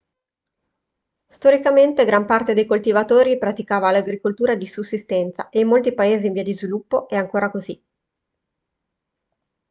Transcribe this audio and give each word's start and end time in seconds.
storicamente 1.27 2.05
gran 2.05 2.25
parte 2.25 2.55
dei 2.55 2.65
coltivatori 2.65 3.37
praticava 3.37 3.91
l'agricoltura 3.91 4.55
di 4.55 4.65
sussistenza 4.65 5.49
e 5.49 5.59
in 5.59 5.67
molti 5.67 5.93
paesi 5.93 6.25
in 6.25 6.33
via 6.33 6.41
di 6.41 6.55
sviluppo 6.55 7.07
è 7.07 7.15
ancora 7.15 7.51
così 7.51 7.79